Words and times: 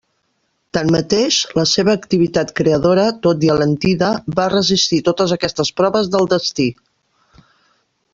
Tanmateix, 0.75 1.35
la 1.57 1.65
seva 1.71 1.93
activitat 1.99 2.53
creadora, 2.59 3.03
tot 3.27 3.45
i 3.49 3.51
alentida, 3.57 4.09
va 4.39 4.47
resistir 4.55 4.99
totes 5.11 5.35
aquestes 5.37 5.71
proves 5.83 6.11
del 6.17 6.27
destí. 6.33 6.67